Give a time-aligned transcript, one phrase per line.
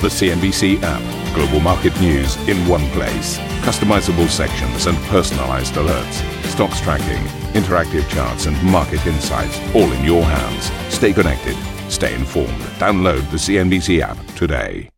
[0.00, 1.34] The CNBC app.
[1.34, 3.36] Global market news in one place.
[3.66, 6.44] Customizable sections and personalized alerts.
[6.44, 7.20] Stocks tracking,
[7.60, 10.70] interactive charts, and market insights all in your hands.
[10.94, 11.56] Stay connected.
[11.90, 12.60] Stay informed.
[12.78, 14.88] Download the CNBC app today.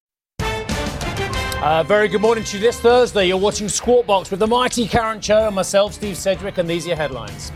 [1.62, 3.24] Uh, very good morning to you this Thursday.
[3.24, 6.85] You're watching Squawk Box with the mighty Karen Tso and myself, Steve Sedgwick, and these
[6.85, 7.51] are your headlines.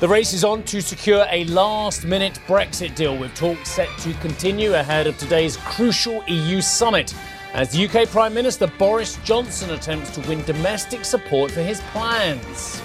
[0.00, 4.14] The race is on to secure a last minute Brexit deal, with talks set to
[4.14, 7.14] continue ahead of today's crucial EU summit.
[7.52, 12.80] As the UK Prime Minister Boris Johnson attempts to win domestic support for his plans.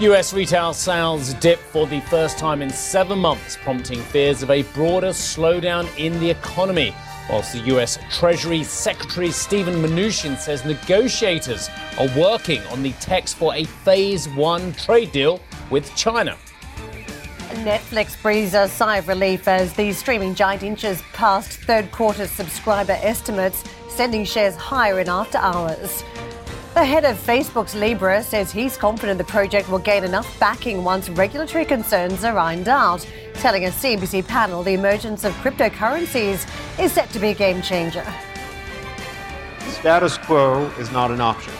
[0.00, 4.62] US retail sales dipped for the first time in seven months, prompting fears of a
[4.74, 6.94] broader slowdown in the economy.
[7.30, 13.54] Whilst the US Treasury Secretary Stephen Mnuchin says negotiators are working on the text for
[13.54, 16.36] a phase one trade deal with China.
[17.64, 22.96] Netflix breathes a sigh of relief as the streaming giant inches past third quarter subscriber
[23.00, 26.04] estimates, sending shares higher in after hours.
[26.74, 31.10] The head of Facebook's Libra says he's confident the project will gain enough backing once
[31.10, 37.10] regulatory concerns are ironed out, telling a CNBC panel the emergence of cryptocurrencies is set
[37.10, 38.06] to be a game changer.
[39.70, 41.52] Status quo is not an option.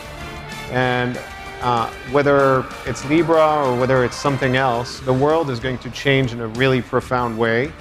[0.71, 1.19] And
[1.61, 6.33] uh, whether it's Libra or whether it's something else, the world is going to change
[6.33, 7.71] in a really profound way.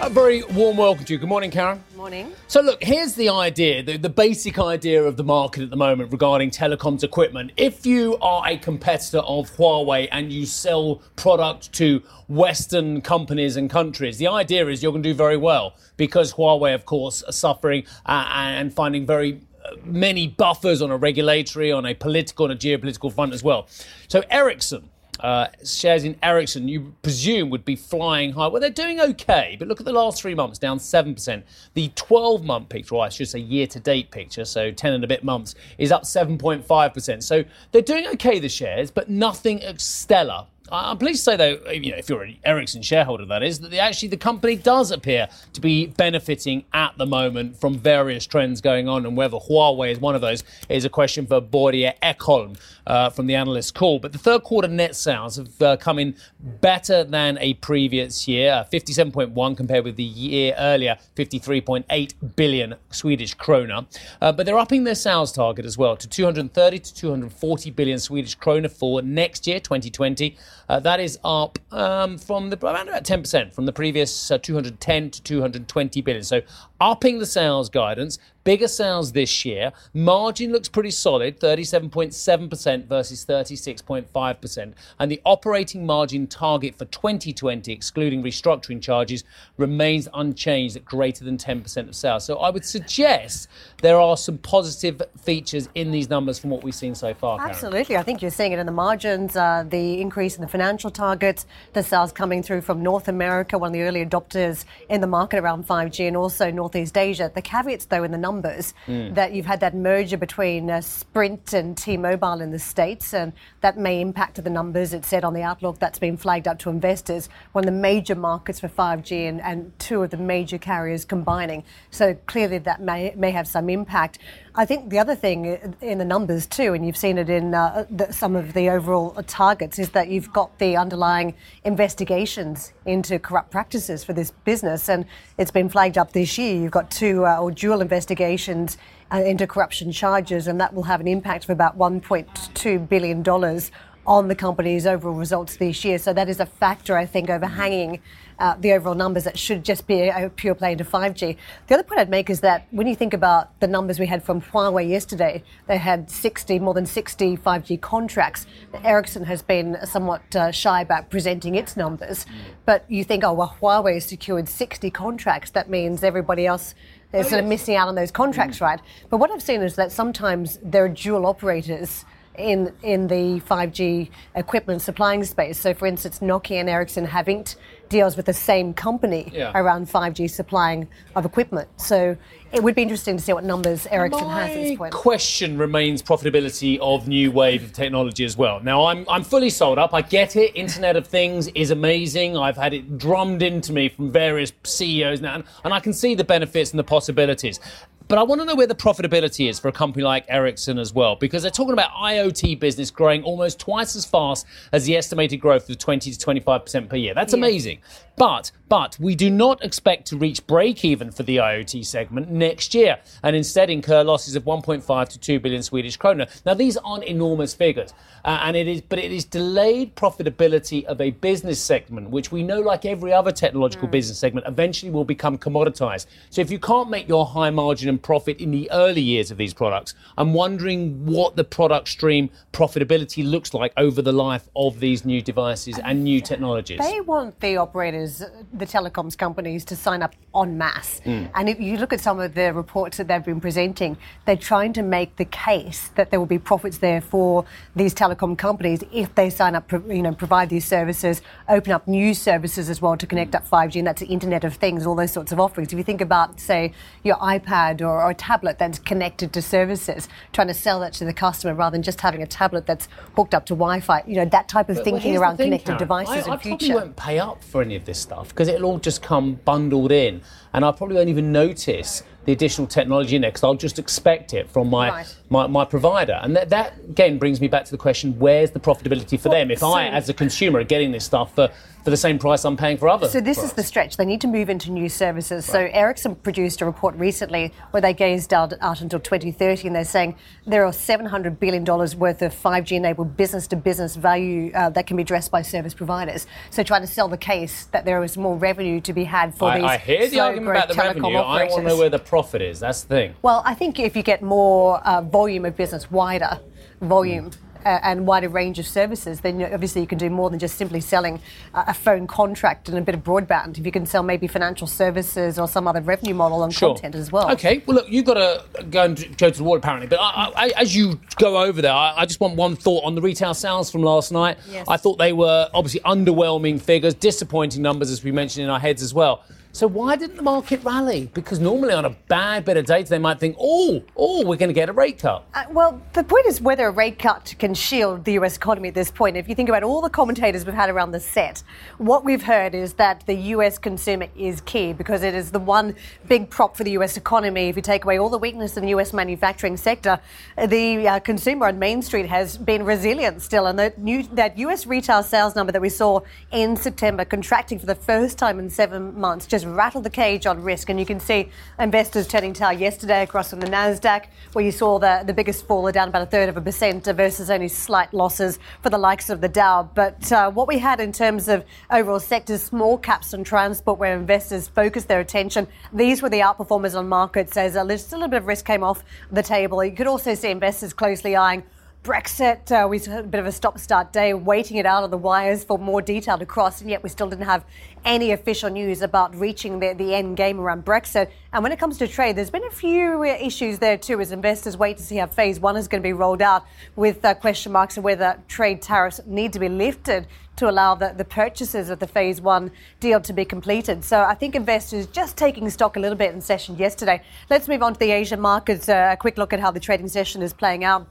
[0.00, 1.18] A very warm welcome to you.
[1.18, 1.82] Good morning, Karen.
[1.96, 2.32] Morning.
[2.46, 6.12] So, look, here's the idea, the, the basic idea of the market at the moment
[6.12, 7.50] regarding telecoms equipment.
[7.56, 13.68] If you are a competitor of Huawei and you sell product to Western companies and
[13.68, 17.32] countries, the idea is you're going to do very well because Huawei, of course, are
[17.32, 22.54] suffering uh, and finding very uh, many buffers on a regulatory, on a political, and
[22.54, 23.66] a geopolitical front as well.
[24.06, 24.90] So, Ericsson
[25.20, 28.46] uh, shares in Ericsson, you presume, would be flying high.
[28.46, 31.42] Well, they're doing okay, but look at the last three months, down 7%.
[31.74, 35.04] The 12 month picture, or I should say year to date picture, so 10 and
[35.04, 37.22] a bit months, is up 7.5%.
[37.22, 40.46] So they're doing okay, the shares, but nothing stellar.
[40.70, 43.70] I'm pleased to say, though, you know, if you're an Ericsson shareholder, that is, that
[43.70, 48.60] the, actually the company does appear to be benefiting at the moment from various trends
[48.60, 52.58] going on, and whether Huawei is one of those is a question for Börje Ekholm
[52.86, 53.98] uh, from the analyst call.
[53.98, 58.52] But the third quarter net sales have uh, come in better than a previous year,
[58.52, 63.86] uh, 57.1 compared with the year earlier, 53.8 billion Swedish krona.
[64.20, 68.36] Uh, but they're upping their sales target as well to 230 to 240 billion Swedish
[68.38, 70.36] krona for next year, 2020.
[70.68, 75.10] Uh, that is up um, from the around about 10% from the previous uh, 210
[75.10, 76.22] to 220 billion.
[76.22, 76.42] So
[76.80, 79.72] upping the sales guidance, bigger sales this year.
[79.92, 84.72] Margin looks pretty solid, 37.7% versus 36.5%.
[84.98, 89.24] And the operating margin target for 2020, excluding restructuring charges,
[89.58, 92.24] remains unchanged at greater than 10% of sales.
[92.24, 93.48] So I would suggest
[93.82, 97.38] there are some positive features in these numbers from what we've seen so far.
[97.38, 97.50] Karen.
[97.50, 97.98] Absolutely.
[97.98, 101.44] I think you're seeing it in the margins, uh, the increase in the financial targets,
[101.74, 105.38] the sales coming through from North America, one of the early adopters in the market
[105.38, 107.32] around 5G, and also Northeast Asia.
[107.34, 109.14] The caveats, though, in the numbers mm.
[109.14, 113.78] that you've had that merger between uh, Sprint and T-Mobile in the States, and that
[113.78, 114.92] may impact the numbers.
[114.92, 117.30] It said on the outlook that's been flagged up to investors.
[117.52, 121.64] One of the major markets for 5G and, and two of the major carriers combining.
[121.90, 124.18] So clearly that may, may have some impact.
[124.58, 127.86] I think the other thing in the numbers too, and you've seen it in uh,
[127.90, 133.52] the, some of the overall targets, is that you've got the underlying investigations into corrupt
[133.52, 135.06] practices for this business, and
[135.38, 136.60] it's been flagged up this year.
[136.60, 138.78] You've got two uh, or dual investigations
[139.12, 143.70] uh, into corruption charges, and that will have an impact of about 1.2 billion dollars
[144.08, 145.98] on the company's overall results this year.
[145.98, 148.00] So that is a factor, I think, overhanging
[148.38, 151.36] uh, the overall numbers that should just be a pure play into 5G.
[151.66, 154.22] The other point I'd make is that when you think about the numbers we had
[154.22, 158.46] from Huawei yesterday, they had 60, more than 60 5G contracts.
[158.84, 162.26] Ericsson has been somewhat uh, shy about presenting its numbers.
[162.64, 165.50] But you think, oh, well, Huawei has secured 60 contracts.
[165.50, 166.74] That means everybody else
[167.12, 168.62] is oh, sort of missing out on those contracts, mm.
[168.62, 168.80] right?
[169.10, 172.04] But what I've seen is that sometimes there are dual operators
[172.38, 175.58] in in the 5G equipment supplying space.
[175.58, 177.56] So, for instance, Nokia and Ericsson have inked
[177.88, 179.52] deals with the same company yeah.
[179.54, 181.68] around 5G supplying of equipment.
[181.80, 182.16] So
[182.52, 184.92] it would be interesting to see what numbers Ericsson My has at this point.
[184.92, 188.60] The question remains profitability of new wave of technology as well.
[188.60, 189.92] Now, I'm, I'm fully sold up.
[189.92, 190.52] I get it.
[190.54, 192.36] Internet of Things is amazing.
[192.36, 196.14] I've had it drummed into me from various CEOs now, and, and I can see
[196.14, 197.60] the benefits and the possibilities.
[198.08, 200.92] But I want to know where the profitability is for a company like Ericsson as
[200.94, 205.40] well, because they're talking about IoT business growing almost twice as fast as the estimated
[205.40, 207.14] growth of 20 to 25% per year.
[207.14, 207.38] That's Yeah.
[207.38, 207.78] amazing.
[208.18, 212.74] But but we do not expect to reach break even for the IoT segment next
[212.74, 216.28] year, and instead incur losses of 1.5 to 2 billion Swedish krona.
[216.44, 217.94] Now these aren't enormous figures,
[218.24, 222.42] uh, and it is but it is delayed profitability of a business segment, which we
[222.42, 226.06] know, like every other technological business segment, eventually will become commoditized.
[226.30, 229.38] So if you can't make your high margin and profit in the early years of
[229.38, 234.80] these products, I'm wondering what the product stream profitability looks like over the life of
[234.80, 236.80] these new devices and new technologies.
[236.80, 241.00] They want the operators, the telecoms companies, to sign up en masse.
[241.04, 241.30] Mm.
[241.34, 244.72] And if you look at some of the reports that they've been presenting, they're trying
[244.74, 247.44] to make the case that there will be profits there for
[247.76, 252.14] these telecom companies if they sign up, you know, provide these services, open up new
[252.14, 255.12] services as well to connect up 5G, and that's the Internet of Things, all those
[255.12, 255.72] sorts of offerings.
[255.72, 256.72] If you think about, say,
[257.04, 261.04] your iPad or, or a tablet that's connected to services, trying to sell that to
[261.04, 264.24] the customer rather than just having a tablet that's hooked up to Wi-Fi, you know,
[264.26, 265.78] that type of But- thinking well, around thing, connected Karen.
[265.78, 268.70] devices I, in I probably won't pay up for any of this stuff because it'll
[268.70, 270.22] all just come bundled in,
[270.52, 274.34] and I probably won't even notice the additional technology in there because I'll just expect
[274.34, 275.16] it from my Right.
[275.30, 276.18] My, my provider.
[276.22, 279.38] And that, that again brings me back to the question: Where's the profitability for Well,
[279.38, 279.50] them?
[279.50, 281.50] If I, as a consumer, are getting this stuff for
[281.88, 283.12] for the same price I'm paying for others?
[283.12, 283.96] So this is the stretch.
[283.96, 285.46] They need to move into new services.
[285.46, 289.84] So Ericsson produced a report recently where they gazed out, out until 2030, and they're
[289.84, 290.16] saying
[290.46, 295.30] there are 700 billion dollars worth of 5G-enabled business-to-business value uh, that can be addressed
[295.30, 296.26] by service providers.
[296.50, 299.54] So trying to sell the case that there is more revenue to be had for
[299.54, 301.16] these I, I hear the argument about the revenue.
[301.16, 302.60] I want to know where the profit is.
[302.60, 303.14] That's the thing.
[303.22, 306.38] Well, I think if you get more uh, volume of business, wider
[306.80, 307.32] volume.
[307.64, 310.80] Uh, and wider range of services, then obviously you can do more than just simply
[310.80, 311.20] selling
[311.54, 313.58] a phone contract and a bit of broadband.
[313.58, 317.10] If you can sell maybe financial services or some other revenue model and content as
[317.10, 317.32] well.
[317.32, 319.88] Okay, well, look, you've got to go and go to the ward apparently.
[319.88, 322.94] But I, I, as you go over there, I, I just want one thought on
[322.94, 324.38] the retail sales from last night.
[324.48, 324.64] Yes.
[324.68, 328.84] I thought they were obviously underwhelming figures, disappointing numbers, as we mentioned in our heads
[328.84, 329.24] as well.
[329.58, 331.10] So why didn't the market rally?
[331.14, 334.50] Because normally on a bad bit of data, they might think, oh, oh, we're going
[334.50, 335.26] to get a rate cut.
[335.34, 338.76] Uh, well, the point is whether a rate cut can shield the US economy at
[338.76, 339.16] this point.
[339.16, 341.42] If you think about all the commentators we've had around the set,
[341.78, 345.74] what we've heard is that the US consumer is key because it is the one
[346.06, 347.48] big prop for the US economy.
[347.48, 349.98] If you take away all the weakness in the US manufacturing sector,
[350.36, 353.48] the uh, consumer on Main Street has been resilient still.
[353.48, 355.98] And the new, that US retail sales number that we saw
[356.30, 360.42] in September contracting for the first time in seven months just rattled the cage on
[360.42, 360.68] risk.
[360.68, 364.78] And you can see investors turning tail yesterday across from the NASDAQ, where you saw
[364.78, 368.38] the, the biggest faller down about a third of a percent versus only slight losses
[368.62, 369.68] for the likes of the Dow.
[369.74, 373.96] But uh, what we had in terms of overall sectors, small caps and transport, where
[373.96, 378.26] investors focused their attention, these were the outperformers on markets as a little, bit of
[378.26, 379.64] risk came off the table.
[379.64, 381.42] You could also see investors closely eyeing
[381.84, 384.90] Brexit, uh, we had a bit of a stop start day, waiting it out on
[384.90, 387.44] the wires for more detail to cross, and yet we still didn't have
[387.84, 391.08] any official news about reaching the, the end game around Brexit.
[391.32, 394.12] And when it comes to trade, there's been a few uh, issues there too as
[394.12, 396.44] investors wait to see how phase one is going to be rolled out
[396.76, 400.92] with uh, question marks of whether trade tariffs need to be lifted to allow the,
[400.96, 403.82] the purchases of the phase one deal to be completed.
[403.82, 407.02] So I think investors just taking stock a little bit in session yesterday.
[407.30, 408.68] Let's move on to the Asian markets.
[408.68, 410.86] Uh, a quick look at how the trading session is playing out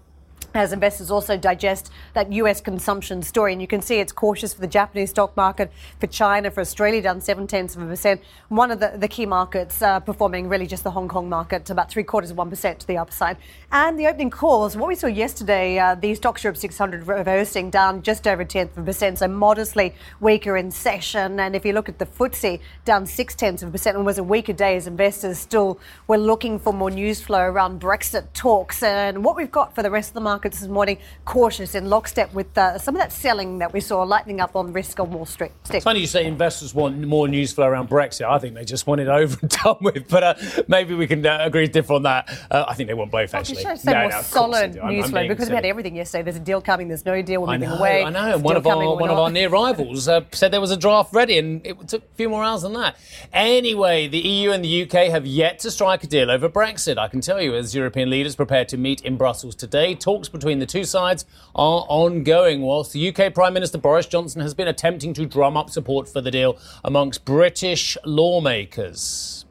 [0.54, 3.54] as investors also digest that US consumption story.
[3.54, 7.02] And you can see it's cautious for the Japanese stock market, for China, for Australia,
[7.02, 8.22] down seven tenths of a percent.
[8.50, 11.90] One of the, the key markets uh, performing really just the Hong Kong market, about
[11.90, 13.38] three quarters of 1% to the upside.
[13.72, 18.02] And the opening calls, what we saw yesterday, uh, the Stoxx Europe 600 reversing down
[18.02, 21.40] just over a tenth of a percent, so modestly weaker in session.
[21.40, 24.18] And if you look at the FTSE, down six tenths of a percent, and was
[24.18, 28.82] a weaker day as investors still were looking for more news flow around Brexit talks.
[28.82, 32.32] And what we've got for the rest of the markets this morning, cautious in lockstep
[32.32, 35.26] with uh, some of that selling that we saw lightening up on risk on Wall
[35.26, 35.52] Street.
[35.72, 38.30] It's funny you say investors want more news flow around Brexit.
[38.30, 40.08] I think they just want it over and done with.
[40.08, 40.34] But uh,
[40.68, 42.48] maybe we can uh, agree different on that.
[42.52, 43.64] Uh, I think they want both, You actually.
[43.64, 46.22] should say No, more no, solid news I'm flow because we had everything yesterday.
[46.22, 48.04] There's a deal coming, there's no deal, we're I know, away.
[48.04, 48.36] I know.
[48.36, 51.16] And one of our one of our near rivals uh, said there was a draft
[51.16, 52.96] ready, and it took a few more hours than that.
[53.34, 57.00] Anyway, the EU and the UK have yet to strike a deal over Brexit.
[57.00, 60.60] I can tell you, as European leaders prepare to meet in Brussels today, talks between
[60.60, 62.62] the two sides are ongoing.
[62.62, 66.22] Whilst the UK Prime Minister Boris Johnson has been attempting to drum up support for
[66.22, 69.46] the deal amongst British lawmakers.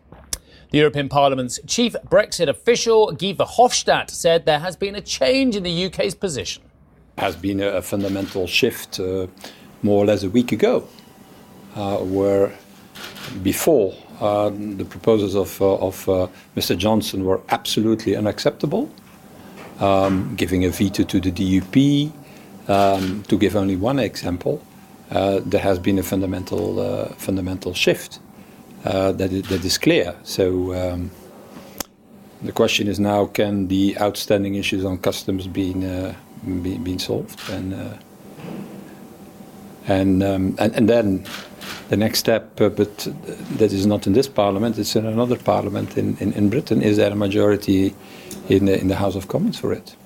[0.71, 5.62] The European Parliament's chief Brexit official, Guy Verhofstadt, said there has been a change in
[5.62, 6.62] the UK's position.
[7.18, 9.26] has been a, a fundamental shift uh,
[9.83, 10.87] more or less a week ago,
[11.76, 12.52] uh, where
[13.42, 16.76] before Uh, the proposals of, uh, of uh, Mr.
[16.76, 18.90] Johnson were absolutely unacceptable,
[19.80, 22.12] um, giving a veto to the DUP.
[22.68, 24.61] Um, to give only one example,
[25.12, 28.18] uh, there has been a fundamental, uh, fundamental shift
[28.83, 30.16] that, is, that is clear.
[30.25, 31.11] So um,
[32.42, 35.75] the question is now: Can the outstanding issues on customs be,
[36.45, 37.40] be, be solved?
[37.50, 37.99] And
[39.87, 41.25] and, um, and, and then
[41.88, 43.09] the next step, uh, but
[43.59, 46.83] that is not in this parliament, it's in another parliament in, in, in Britain.
[46.83, 47.95] Is there a majority
[48.49, 49.97] in the, in the House of Commons for it?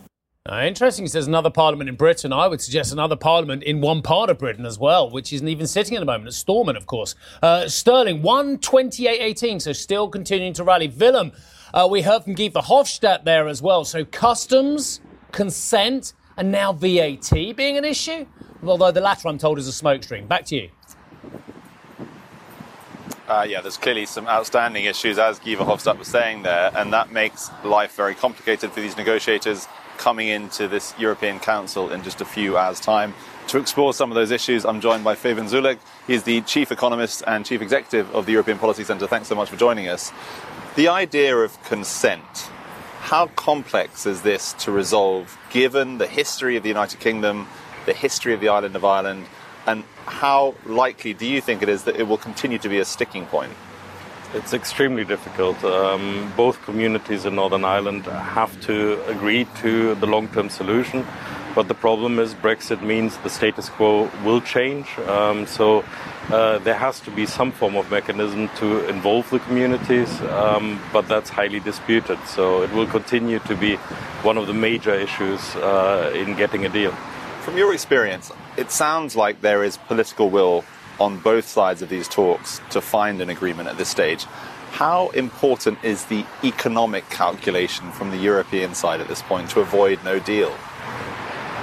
[0.51, 1.05] Uh, interesting.
[1.05, 2.33] He says another parliament in Britain.
[2.33, 5.67] I would suggest another parliament in one part of Britain as well, which isn't even
[5.67, 6.29] sitting at the moment.
[6.29, 7.15] It's Stormont, of course.
[7.43, 10.89] Uh, Sterling, 128.18, so still continuing to rally.
[10.89, 11.33] Willem,
[11.75, 12.51] uh, we heard from Guy
[13.23, 13.85] there as well.
[13.85, 18.27] So customs, consent, and now VAT being an issue?
[18.65, 20.27] Although the latter, I'm told, is a smokescreen.
[20.27, 20.71] Back to you.
[23.31, 27.13] Uh, yeah, there's clearly some outstanding issues, as Guy Verhofstadt was saying there, and that
[27.13, 29.69] makes life very complicated for these negotiators
[29.99, 33.15] coming into this European Council in just a few hours' time.
[33.47, 35.79] To explore some of those issues, I'm joined by Fabian Zuleeg.
[36.09, 39.07] He's the Chief Economist and Chief Executive of the European Policy Centre.
[39.07, 40.11] Thanks so much for joining us.
[40.75, 42.51] The idea of consent,
[42.99, 47.47] how complex is this to resolve given the history of the United Kingdom,
[47.87, 49.27] the history of the island of Ireland,
[49.67, 52.85] and how likely do you think it is that it will continue to be a
[52.85, 53.52] sticking point?
[54.33, 55.62] It's extremely difficult.
[55.64, 61.05] Um, both communities in Northern Ireland have to agree to the long term solution.
[61.52, 64.87] But the problem is, Brexit means the status quo will change.
[65.00, 65.85] Um, so
[66.31, 71.09] uh, there has to be some form of mechanism to involve the communities, um, but
[71.09, 72.19] that's highly disputed.
[72.26, 73.75] So it will continue to be
[74.23, 76.93] one of the major issues uh, in getting a deal.
[77.43, 80.64] From your experience, it sounds like there is political will
[80.99, 84.25] on both sides of these talks to find an agreement at this stage.
[84.73, 90.02] How important is the economic calculation from the European side at this point to avoid
[90.04, 90.54] no deal?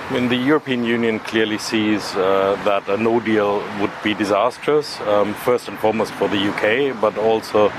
[0.10, 5.00] I mean, the European Union clearly sees uh, that a no deal would be disastrous,
[5.02, 7.70] um, first and foremost for the UK, but also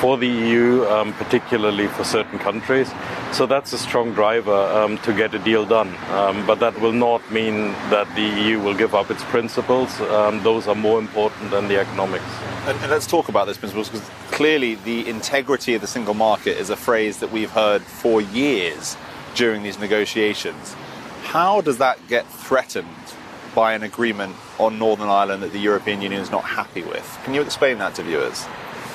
[0.00, 2.88] for the EU, um, particularly for certain countries.
[3.32, 5.92] So that's a strong driver um, to get a deal done.
[6.10, 10.00] Um, but that will not mean that the EU will give up its principles.
[10.00, 12.24] Um, those are more important than the economics.
[12.66, 16.56] And, and let's talk about those principles because clearly the integrity of the single market
[16.58, 18.96] is a phrase that we've heard for years
[19.34, 20.74] during these negotiations.
[21.24, 22.88] How does that get threatened
[23.54, 27.18] by an agreement on Northern Ireland that the European Union is not happy with?
[27.24, 28.46] Can you explain that to viewers?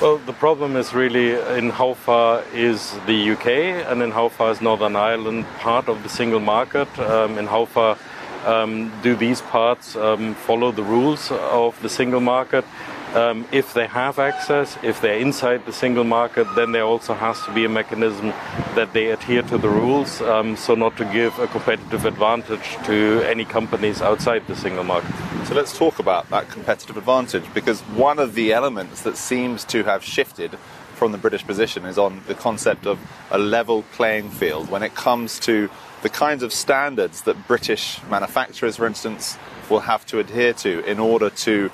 [0.02, 3.48] Well, the problem is really in how far is the UK
[3.88, 7.66] and in how far is Northern Ireland part of the single market, um, and how
[7.66, 7.98] far
[8.46, 12.66] um, do these parts um, follow the rules of the single market.
[13.14, 17.40] Um, if they have access, if they're inside the single market, then there also has
[17.44, 18.30] to be a mechanism
[18.74, 23.22] that they adhere to the rules, um, so not to give a competitive advantage to
[23.28, 25.14] any companies outside the single market.
[25.46, 29.84] So let's talk about that competitive advantage because one of the elements that seems to
[29.84, 30.58] have shifted
[30.96, 32.98] from the British position is on the concept of
[33.30, 35.70] a level playing field when it comes to
[36.02, 39.38] the kinds of standards that British manufacturers, for instance,
[39.70, 41.70] will have to adhere to in order to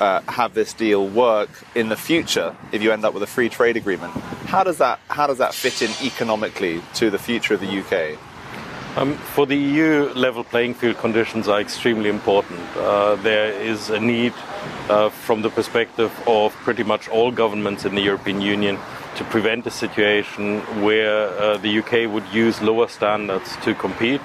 [0.00, 3.48] uh, have this deal work in the future if you end up with a free
[3.48, 4.12] trade agreement.
[4.46, 8.18] How does that how does that fit in economically to the future of the UK?
[8.96, 12.60] Um, for the EU, level playing field conditions are extremely important.
[12.76, 14.32] Uh, there is a need,
[14.88, 18.78] uh, from the perspective of pretty much all governments in the European Union,
[19.16, 24.20] to prevent a situation where uh, the UK would use lower standards to compete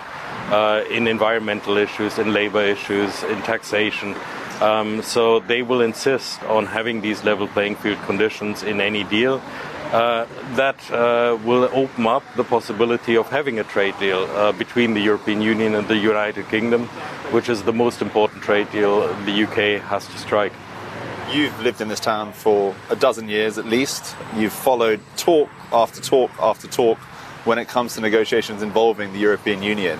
[0.52, 4.16] uh, in environmental issues, in labor issues, in taxation.
[4.62, 9.42] Um, so they will insist on having these level playing field conditions in any deal.
[9.92, 14.94] Uh, that uh, will open up the possibility of having a trade deal uh, between
[14.94, 16.86] the European Union and the United Kingdom,
[17.32, 20.54] which is the most important trade deal the UK has to strike.
[21.32, 24.16] You've lived in this town for a dozen years at least.
[24.36, 27.00] You've followed talk after talk after talk
[27.46, 30.00] when it comes to negotiations involving the European Union.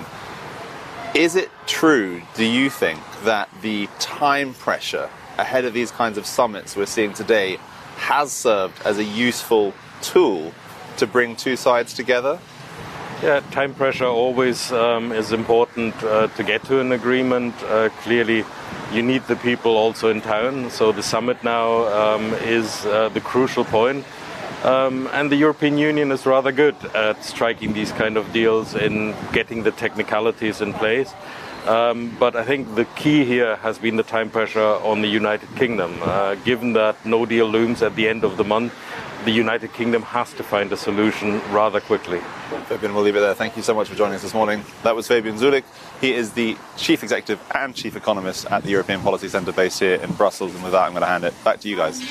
[1.16, 6.26] Is it true, do you think, that the time pressure ahead of these kinds of
[6.26, 7.58] summits we're seeing today
[7.98, 10.54] has served as a useful tool
[10.98, 12.40] to bring two sides together?
[13.22, 17.54] Yeah, time pressure always um, is important uh, to get to an agreement.
[17.64, 18.46] Uh, clearly,
[18.94, 23.20] you need the people also in town, so the summit now um, is uh, the
[23.20, 24.06] crucial point.
[24.64, 29.16] Um, and the European Union is rather good at striking these kind of deals in
[29.32, 31.14] getting the technicalities in place.
[31.68, 35.50] Um, but I think the key here has been the time pressure on the United
[35.56, 36.00] Kingdom.
[36.02, 38.74] Uh, given that no deal looms at the end of the month,
[39.26, 42.20] the United Kingdom has to find a solution rather quickly.
[42.68, 43.34] Fabian, we'll leave it there.
[43.34, 44.64] Thank you so much for joining us this morning.
[44.84, 45.64] That was Fabian Zuleeg.
[46.02, 49.96] He is the Chief Executive and Chief Economist at the European Policy Centre based here
[49.96, 50.56] in Brussels.
[50.56, 52.02] And with that, I'm going to hand it back to you guys.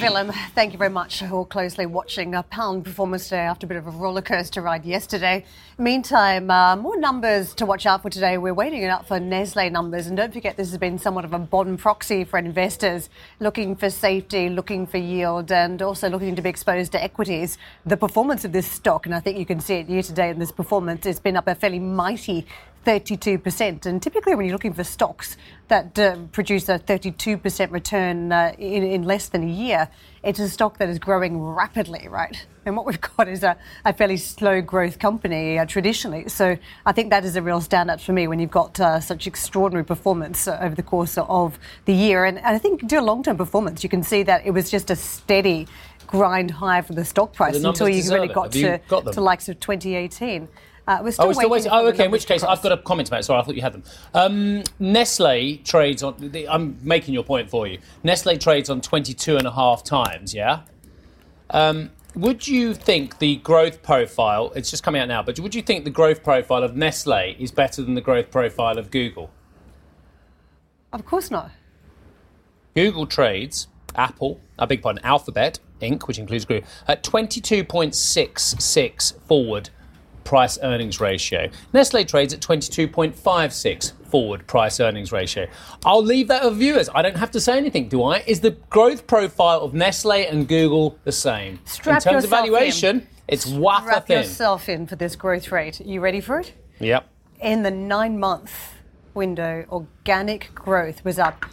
[0.00, 1.18] Willem, thank you very much.
[1.18, 4.62] For all closely watching a pound performance today after a bit of a roller coaster
[4.62, 5.44] ride yesterday.
[5.76, 8.38] Meantime, uh, more numbers to watch out for today.
[8.38, 10.06] We're waiting it up for Nestle numbers.
[10.06, 13.10] And don't forget, this has been somewhat of a bond proxy for investors
[13.40, 17.58] looking for safety, looking for yield, and also looking to be exposed to equities.
[17.84, 20.30] The performance of this stock, and I think you can see it year to date
[20.30, 22.46] in this performance, it's been up a fairly mighty
[22.84, 23.86] 32%.
[23.86, 25.36] And typically, when you're looking for stocks
[25.68, 29.88] that uh, produce a 32% return uh, in, in, less than a year,
[30.22, 32.46] it's a stock that is growing rapidly, right?
[32.66, 36.28] And what we've got is a, a fairly slow growth company uh, traditionally.
[36.28, 39.26] So I think that is a real standout for me when you've got uh, such
[39.26, 42.24] extraordinary performance uh, over the course of the year.
[42.24, 44.70] And, and I think do a long term performance, you can see that it was
[44.70, 45.66] just a steady
[46.06, 48.34] grind high for the stock price the until you really it.
[48.34, 50.48] got to, got to likes of 2018.
[50.86, 51.70] Uh, we're still, oh, we're still waiting.
[51.72, 52.04] Oh, okay.
[52.04, 53.22] In which case, I've got a comment about it.
[53.22, 53.84] Sorry, I thought you had them.
[54.12, 56.30] Um, Nestle trades on.
[56.48, 57.78] I'm making your point for you.
[58.02, 60.34] Nestle trades on 22 and a half times.
[60.34, 60.60] Yeah.
[61.50, 64.52] Um, would you think the growth profile?
[64.54, 67.50] It's just coming out now, but would you think the growth profile of Nestle is
[67.50, 69.30] better than the growth profile of Google?
[70.92, 71.50] Of course not.
[72.74, 79.70] Google trades Apple, a big pardon, Alphabet Inc., which includes Google, at 22.66 forward
[80.24, 81.48] price earnings ratio.
[81.72, 85.46] Nestle trades at 22.56 forward price earnings ratio.
[85.84, 86.88] I'll leave that with viewers.
[86.94, 88.22] I don't have to say anything, do I?
[88.26, 91.58] Is the growth profile of Nestle and Google the same?
[91.64, 93.06] Strap in terms of valuation, in.
[93.28, 94.18] it's wafer Strap thin.
[94.18, 95.80] yourself in for this growth rate.
[95.80, 96.52] Are You ready for it?
[96.80, 97.08] Yep.
[97.40, 98.74] In the nine month
[99.14, 101.44] window, organic growth was up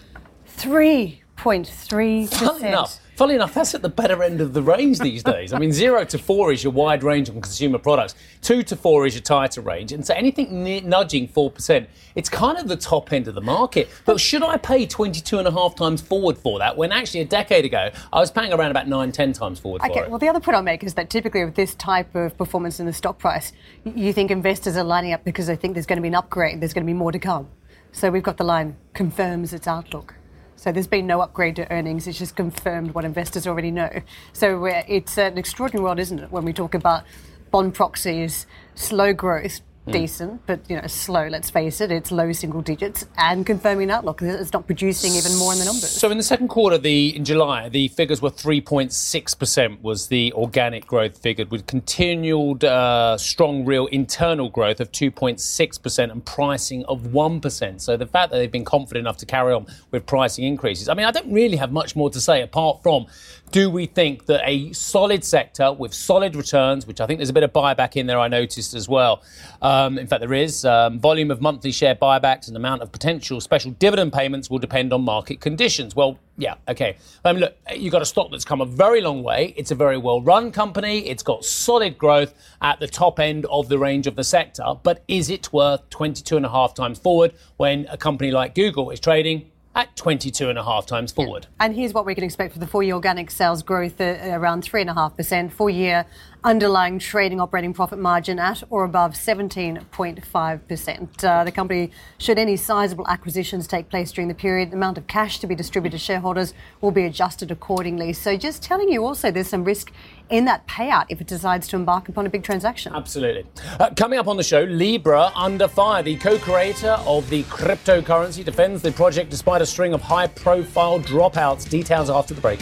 [1.42, 3.00] 3.3%.
[3.16, 5.54] Funnily enough, that's at the better end of the range these days.
[5.54, 8.16] I mean, zero to four is your wide range on consumer products.
[8.42, 9.92] Two to four is your tighter range.
[9.92, 13.90] And so anything near, nudging 4%, it's kind of the top end of the market.
[14.06, 17.26] But should I pay 22 and a half times forward for that when actually a
[17.26, 20.10] decade ago I was paying around about 9, 10 times forward okay, for it?
[20.10, 22.86] Well, the other point I'll make is that typically with this type of performance in
[22.86, 23.52] the stock price,
[23.84, 26.60] you think investors are lining up because they think there's going to be an upgrade,
[26.62, 27.50] there's going to be more to come.
[27.92, 30.16] So we've got the line confirms its outlook.
[30.62, 32.06] So there's been no upgrade to earnings.
[32.06, 33.90] It's just confirmed what investors already know.
[34.32, 37.04] So uh, it's an extraordinary world, isn't it, when we talk about
[37.50, 38.46] bond proxies,
[38.76, 39.62] slow growth.
[39.90, 41.28] Decent, but you know, slow.
[41.28, 44.22] Let's face it, it's low single digits and confirming outlook.
[44.22, 45.90] It's not producing even more in the numbers.
[45.90, 50.32] So in the second quarter, the in July, the figures were 3.6 percent was the
[50.34, 56.86] organic growth figure, with continued uh, strong real internal growth of 2.6 percent and pricing
[56.86, 57.82] of one percent.
[57.82, 60.94] So the fact that they've been confident enough to carry on with pricing increases, I
[60.94, 63.08] mean, I don't really have much more to say apart from
[63.52, 67.34] do we think that a solid sector with solid returns, which I think there's a
[67.34, 69.22] bit of buyback in there, I noticed as well.
[69.62, 73.42] Um, in fact, there is um, volume of monthly share buybacks and amount of potential
[73.42, 75.96] special dividend payments will depend on market conditions.
[75.96, 76.98] Well, yeah, okay.
[77.26, 79.54] Mean, look, you've got a stock that's come a very long way.
[79.58, 81.08] It's a very well run company.
[81.08, 84.64] It's got solid growth at the top end of the range of the sector.
[84.82, 88.90] But is it worth 22 and a half times forward when a company like Google
[88.90, 91.48] is trading at 22 and a half times forward.
[91.60, 94.64] And here's what we can expect for the full year organic sales growth uh, around
[94.64, 96.06] 3.5%, full year
[96.44, 101.24] underlying trading operating profit margin at or above 17.5%.
[101.24, 105.06] Uh, the company, should any sizable acquisitions take place during the period, the amount of
[105.08, 108.12] cash to be distributed to shareholders will be adjusted accordingly.
[108.14, 109.92] So just telling you also there's some risk
[110.30, 112.96] in that payout if it decides to embark upon a big transaction.
[112.96, 113.46] Absolutely.
[113.80, 116.02] Uh, coming up on the show, Libra under fire.
[116.02, 121.70] The co-creator of the cryptocurrency defends the project despite a string of high-profile dropouts.
[121.70, 122.62] Details after the break.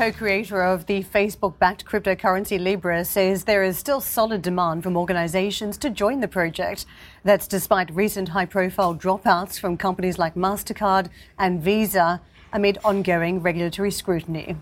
[0.00, 4.96] Co creator of the Facebook backed cryptocurrency Libra, says there is still solid demand from
[4.96, 6.86] organizations to join the project.
[7.22, 13.90] That's despite recent high profile dropouts from companies like MasterCard and Visa amid ongoing regulatory
[13.90, 14.56] scrutiny.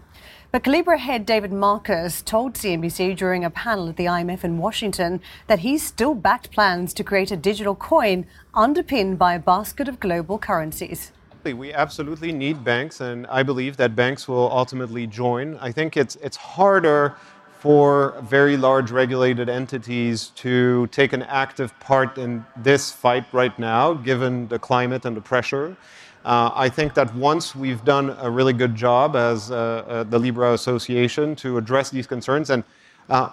[0.51, 5.21] But Calibra head David Marcus told CNBC during a panel at the IMF in Washington
[5.47, 10.01] that he still backed plans to create a digital coin underpinned by a basket of
[10.01, 11.13] global currencies.
[11.55, 15.57] We absolutely need banks, and I believe that banks will ultimately join.
[15.59, 17.17] I think it's, it's harder
[17.59, 23.95] for very large regulated entities to take an active part in this fight right now,
[23.95, 25.77] given the climate and the pressure.
[26.25, 30.19] Uh, I think that once we've done a really good job as uh, uh, the
[30.19, 32.63] Libra Association to address these concerns, and
[33.09, 33.31] uh,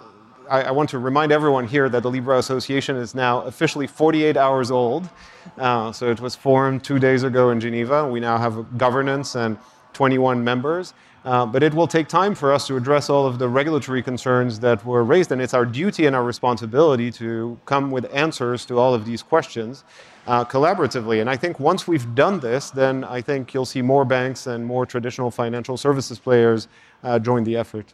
[0.48, 4.36] I, I, want to remind everyone here that the Libra Association is now officially 48
[4.36, 5.08] hours old.
[5.58, 8.08] Uh, so it was formed two days ago in Geneva.
[8.08, 9.58] We now have governance and
[9.92, 10.94] 21 members.
[11.24, 14.60] Uh, but it will take time for us to address all of the regulatory concerns
[14.60, 18.78] that were raised, and it's our duty and our responsibility to come with answers to
[18.78, 19.82] all of these questions
[20.28, 21.20] uh, collaboratively.
[21.20, 24.64] And I think once we've done this, then I think you'll see more banks and
[24.64, 26.68] more traditional financial services players
[27.02, 27.92] uh, join the effort.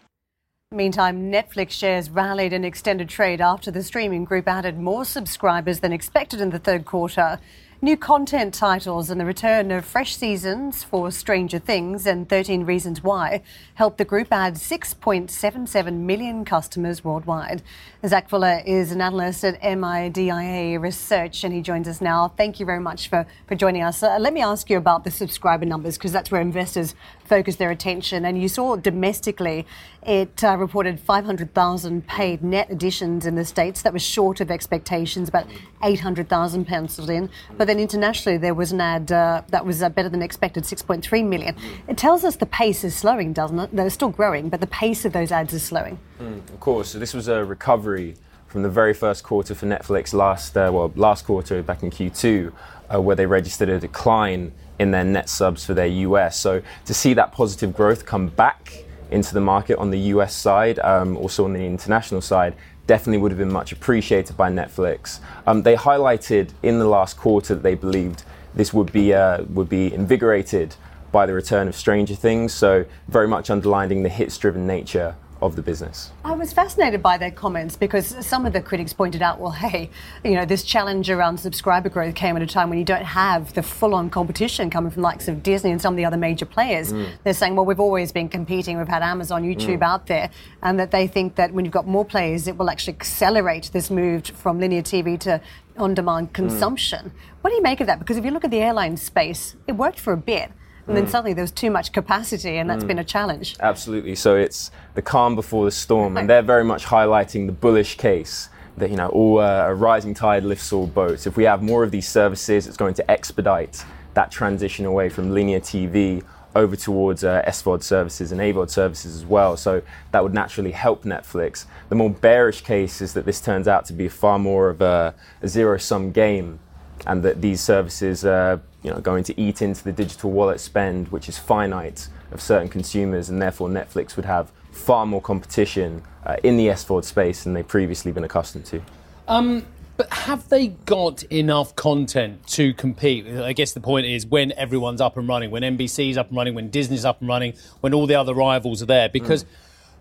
[0.72, 5.92] Meantime, Netflix shares rallied in extended trade after the streaming group added more subscribers than
[5.92, 7.38] expected in the third quarter.
[7.84, 13.02] New content titles and the return of fresh seasons for Stranger Things and 13 Reasons
[13.02, 13.42] Why
[13.74, 17.60] helped the group add 6.77 million customers worldwide.
[18.06, 22.28] Zach Fuller is an analyst at MIDIA Research and he joins us now.
[22.28, 24.00] Thank you very much for, for joining us.
[24.00, 27.72] Uh, let me ask you about the subscriber numbers because that's where investors focus their
[27.72, 28.24] attention.
[28.24, 29.66] And you saw domestically,
[30.04, 33.82] it uh, reported 500,000 paid net additions in the States.
[33.82, 35.46] That was short of expectations, about
[35.82, 37.28] 800,000 penciled in.
[37.56, 41.26] But then internationally, there was an ad uh, that was uh, better than expected, 6.3
[41.26, 41.56] million.
[41.88, 43.74] It tells us the pace is slowing, doesn't it?
[43.74, 45.98] They're still growing, but the pace of those ads is slowing.
[46.20, 46.90] Mm, of course.
[46.90, 50.92] So this was a recovery from the very first quarter for Netflix last, uh, well,
[50.96, 52.52] last quarter back in Q2,
[52.94, 56.38] uh, where they registered a decline in their net subs for their US.
[56.38, 60.78] So to see that positive growth come back into the market on the US side,
[60.80, 62.54] um, also on the international side,
[62.86, 65.20] definitely would have been much appreciated by Netflix.
[65.46, 69.68] Um, they highlighted in the last quarter that they believed this would be uh, would
[69.68, 70.76] be invigorated
[71.10, 75.62] by the return of Stranger Things, so very much underlining the hits-driven nature of the
[75.62, 76.10] business.
[76.24, 79.90] I was fascinated by their comments because some of the critics pointed out, well, hey,
[80.24, 83.52] you know, this challenge around subscriber growth came at a time when you don't have
[83.54, 86.46] the full-on competition coming from the likes of Disney and some of the other major
[86.46, 86.92] players.
[86.92, 87.08] Mm.
[87.24, 88.78] They're saying, well, we've always been competing.
[88.78, 89.82] We've had Amazon, YouTube mm.
[89.82, 90.30] out there,
[90.62, 93.90] and that they think that when you've got more players, it will actually accelerate this
[93.90, 95.40] move from linear TV to
[95.76, 96.32] on-demand mm.
[96.32, 97.06] consumption.
[97.06, 97.12] Mm.
[97.40, 97.98] What do you make of that?
[97.98, 100.52] Because if you look at the airline space, it worked for a bit
[100.92, 101.10] and then mm.
[101.10, 102.88] suddenly there was too much capacity, and that's mm.
[102.88, 103.56] been a challenge.
[103.60, 104.14] Absolutely.
[104.14, 108.50] So it's the calm before the storm, and they're very much highlighting the bullish case
[108.76, 111.26] that you know all uh, a rising tide lifts all boats.
[111.26, 115.30] If we have more of these services, it's going to expedite that transition away from
[115.32, 116.22] linear TV
[116.54, 119.56] over towards uh, SVOD services and AVOD services as well.
[119.56, 121.64] So that would naturally help Netflix.
[121.88, 125.14] The more bearish case is that this turns out to be far more of a,
[125.40, 126.58] a zero-sum game,
[127.06, 128.24] and that these services.
[128.24, 132.40] Uh, you know, going to eat into the digital wallet spend, which is finite of
[132.40, 137.44] certain consumers, and therefore Netflix would have far more competition uh, in the SVOD space
[137.44, 138.80] than they've previously been accustomed to.
[139.28, 139.64] Um,
[139.96, 143.26] but have they got enough content to compete?
[143.26, 146.54] I guess the point is when everyone's up and running, when NBC's up and running,
[146.54, 149.44] when Disney's up and running, when all the other rivals are there, because.
[149.44, 149.48] Mm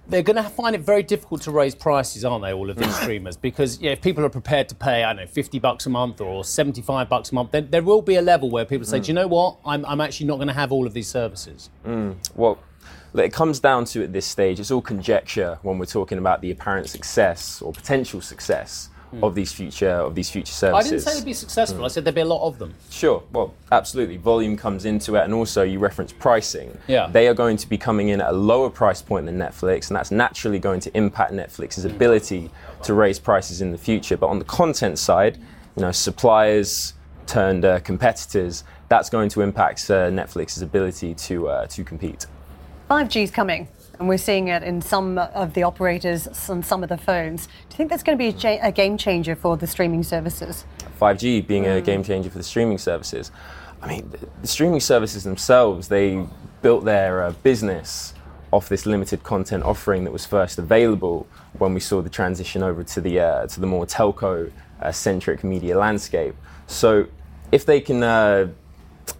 [0.07, 2.53] they're going to find it very difficult to raise prices, aren't they?
[2.53, 5.27] All of these streamers, because yeah, if people are prepared to pay, I don't know,
[5.27, 8.49] fifty bucks a month or seventy-five bucks a month, then there will be a level
[8.49, 9.05] where people say, mm.
[9.05, 9.57] "Do you know what?
[9.65, 12.15] I'm, I'm actually not going to have all of these services." Mm.
[12.35, 12.59] Well,
[13.15, 16.51] it comes down to at this stage, it's all conjecture when we're talking about the
[16.51, 19.23] apparent success or potential success mm.
[19.23, 20.87] of these future of these future services.
[20.87, 21.81] I didn't say they'd be successful.
[21.81, 21.85] Mm.
[21.85, 22.73] I said there'd be a lot of them.
[22.89, 23.23] Sure.
[23.31, 24.17] Well, absolutely.
[24.17, 26.77] Volume comes into it, and also you reference pricing.
[26.87, 27.07] Yeah.
[27.07, 29.95] They are going to be coming in at a lower price point than Netflix, and
[29.95, 31.91] that's naturally going to impact Netflix's mm.
[31.91, 32.49] ability
[32.83, 34.17] to raise prices in the future.
[34.17, 35.37] But on the content side,
[35.75, 36.93] you know, suppliers
[37.27, 42.25] turned uh, competitors, that's going to impact uh, Netflix's ability to uh, to compete.
[42.89, 43.67] 5G is coming
[44.01, 47.45] and we're seeing it in some of the operators on some of the phones.
[47.45, 50.01] Do you think that's going to be a, cha- a game changer for the streaming
[50.01, 50.65] services?
[50.99, 51.77] 5G being mm.
[51.77, 53.31] a game changer for the streaming services.
[53.79, 54.11] I mean,
[54.41, 56.25] the streaming services themselves, they
[56.63, 58.15] built their uh, business
[58.49, 61.27] off this limited content offering that was first available
[61.59, 65.43] when we saw the transition over to the uh, to the more telco uh, centric
[65.43, 66.35] media landscape.
[66.65, 67.05] So
[67.51, 68.47] if they can uh,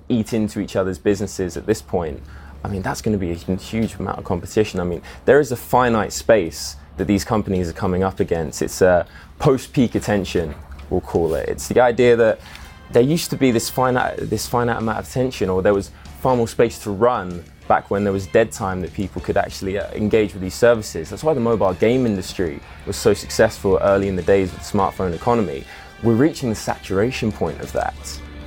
[0.10, 2.22] eat into each other's businesses at this point,
[2.64, 4.80] I mean, that's going to be a huge amount of competition.
[4.80, 8.62] I mean, there is a finite space that these companies are coming up against.
[8.62, 9.08] It's a
[9.40, 10.54] post peak attention,
[10.90, 11.50] we'll call it.
[11.50, 12.40] It's the idea that
[12.92, 16.36] there used to be this finite, this finite amount of attention, or there was far
[16.36, 19.90] more space to run back when there was dead time that people could actually uh,
[19.94, 21.10] engage with these services.
[21.10, 24.66] That's why the mobile game industry was so successful early in the days of the
[24.66, 25.64] smartphone economy.
[26.04, 27.96] We're reaching the saturation point of that.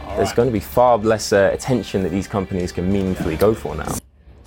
[0.02, 0.36] All There's right.
[0.36, 3.96] going to be far less uh, attention that these companies can meaningfully go for now.